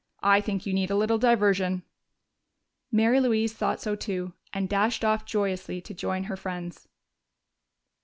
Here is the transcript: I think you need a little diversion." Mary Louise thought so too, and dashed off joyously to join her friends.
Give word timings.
I 0.23 0.41
think 0.41 0.65
you 0.65 0.73
need 0.73 0.89
a 0.89 0.95
little 0.95 1.19
diversion." 1.19 1.83
Mary 2.91 3.19
Louise 3.21 3.53
thought 3.53 3.79
so 3.79 3.95
too, 3.95 4.33
and 4.51 4.67
dashed 4.67 5.05
off 5.05 5.25
joyously 5.25 5.79
to 5.79 5.93
join 5.93 6.23
her 6.23 6.35
friends. 6.35 6.87